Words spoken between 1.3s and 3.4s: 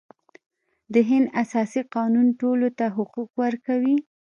اساسي قانون ټولو ته حقوق